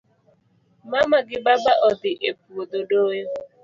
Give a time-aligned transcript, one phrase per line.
[0.91, 3.27] Mama gi baba odhii e puodho doyo